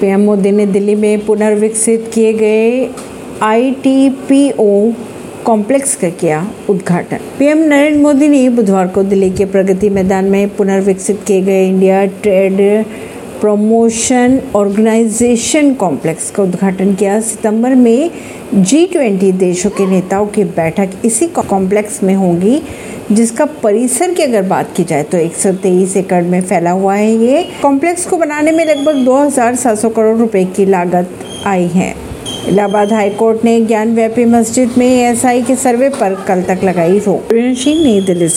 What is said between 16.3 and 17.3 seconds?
का उद्घाटन किया।